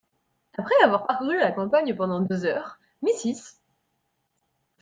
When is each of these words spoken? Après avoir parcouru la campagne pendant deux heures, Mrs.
Après 0.57 0.73
avoir 0.83 1.05
parcouru 1.05 1.37
la 1.37 1.51
campagne 1.51 1.95
pendant 1.95 2.21
deux 2.21 2.45
heures, 2.45 2.79
Mrs. 3.03 3.59